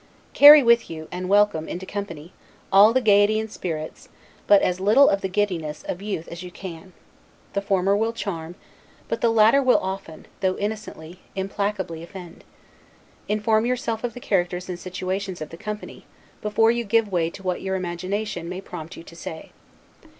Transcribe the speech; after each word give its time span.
Carry 0.33 0.63
with 0.63 0.89
you, 0.89 1.07
and 1.11 1.29
welcome, 1.29 1.67
into 1.69 1.85
company 1.85 2.33
all 2.73 2.91
the 2.91 3.01
gaiety 3.01 3.39
and 3.39 3.51
spirits, 3.51 4.09
but 4.47 4.63
as 4.63 4.79
little 4.79 5.07
of 5.07 5.21
the 5.21 5.27
giddiness, 5.27 5.83
of 5.83 6.01
youth 6.01 6.27
as 6.29 6.41
you 6.41 6.49
can. 6.49 6.93
The 7.53 7.61
former 7.61 7.95
will 7.95 8.11
charm; 8.11 8.55
but 9.07 9.21
the 9.21 9.29
latter 9.29 9.61
will 9.61 9.77
often, 9.77 10.25
though 10.39 10.57
innocently, 10.57 11.19
implacably 11.35 12.01
offend. 12.01 12.43
Inform 13.29 13.67
yourself 13.67 14.03
of 14.03 14.15
the 14.15 14.19
characters 14.19 14.67
and 14.69 14.79
situations 14.79 15.39
of 15.39 15.49
the 15.51 15.55
company, 15.57 16.07
before 16.41 16.71
you 16.71 16.83
give 16.83 17.11
way 17.11 17.29
to 17.29 17.43
what 17.43 17.61
your 17.61 17.75
imagination 17.75 18.49
may 18.49 18.59
prompt 18.59 18.97
you 18.97 19.03
to 19.03 19.15
say. 19.15 19.51